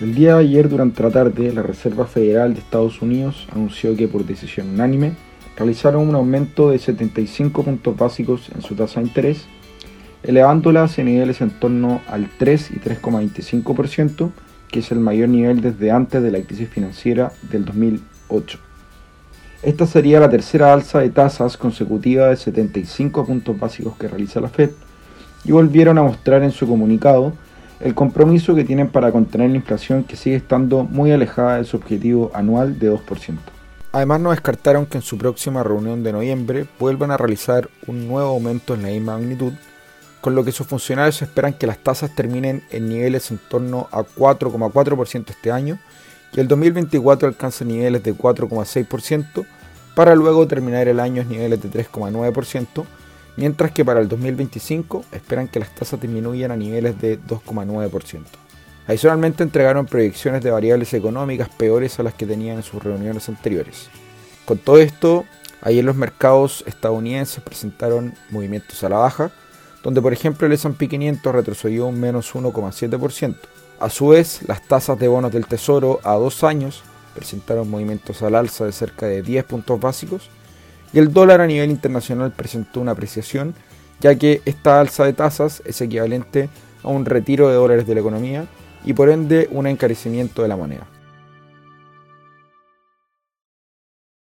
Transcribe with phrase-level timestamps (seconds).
[0.00, 4.08] El día de ayer, durante la tarde, la Reserva Federal de Estados Unidos anunció que
[4.08, 5.12] por decisión unánime
[5.56, 9.46] realizaron un aumento de 75 puntos básicos en su tasa de interés,
[10.24, 14.32] elevándola a niveles en torno al 3 y 3,25%,
[14.68, 18.58] que es el mayor nivel desde antes de la crisis financiera del 2008.
[19.62, 24.48] Esta sería la tercera alza de tasas consecutiva de 75 puntos básicos que realiza la
[24.48, 24.70] Fed
[25.44, 27.32] y volvieron a mostrar en su comunicado
[27.80, 31.76] el compromiso que tienen para contener la inflación que sigue estando muy alejada de su
[31.76, 33.36] objetivo anual de 2%.
[33.92, 38.30] Además no descartaron que en su próxima reunión de noviembre vuelvan a realizar un nuevo
[38.30, 39.52] aumento en la misma magnitud,
[40.20, 44.00] con lo que sus funcionarios esperan que las tasas terminen en niveles en torno a
[44.02, 45.78] 4,4% este año
[46.32, 49.46] y el 2024 alcance niveles de 4,6%
[49.94, 52.84] para luego terminar el año en niveles de 3,9%,
[53.36, 58.22] mientras que para el 2025 esperan que las tasas disminuyan a niveles de 2,9%.
[58.86, 63.88] Adicionalmente entregaron proyecciones de variables económicas peores a las que tenían en sus reuniones anteriores.
[64.44, 65.24] Con todo esto,
[65.62, 69.30] ayer los mercados estadounidenses presentaron movimientos a la baja,
[69.82, 73.36] donde por ejemplo el S&P 500 retrocedió un menos 1,7%.
[73.80, 76.82] A su vez, las tasas de bonos del Tesoro a dos años
[77.14, 80.30] presentaron movimientos al alza de cerca de 10 puntos básicos
[80.94, 83.54] y el dólar a nivel internacional presentó una apreciación,
[84.00, 86.48] ya que esta alza de tasas es equivalente
[86.84, 88.46] a un retiro de dólares de la economía
[88.84, 90.86] y por ende un encarecimiento de la moneda.